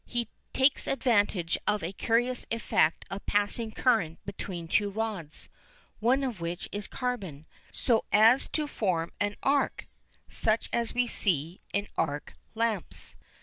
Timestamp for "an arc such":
9.19-10.69